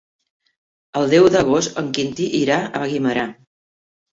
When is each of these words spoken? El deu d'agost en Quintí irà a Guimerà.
El 1.01 1.05
deu 1.11 1.27
d'agost 1.35 1.77
en 1.83 1.91
Quintí 1.99 2.27
irà 2.43 2.59
a 2.65 2.83
Guimerà. 2.95 3.29